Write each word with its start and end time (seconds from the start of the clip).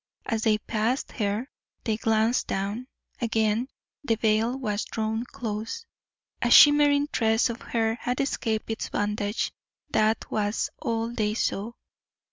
As 0.25 0.41
they 0.41 0.57
passed 0.57 1.11
her 1.11 1.47
they 1.83 1.95
glanced 1.95 2.47
down. 2.47 2.87
Again 3.19 3.67
the 4.03 4.15
veil 4.15 4.57
was 4.57 4.83
drawn 4.83 5.23
close. 5.25 5.85
A 6.41 6.49
shimmering 6.49 7.07
tress 7.11 7.51
of 7.51 7.61
hair 7.61 7.99
had 8.01 8.19
escaped 8.19 8.71
its 8.71 8.89
bondage; 8.89 9.53
that 9.91 10.25
was 10.31 10.71
all 10.81 11.13
they 11.13 11.35
saw. 11.35 11.73